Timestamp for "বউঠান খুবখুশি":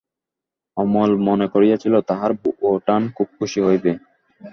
2.41-3.59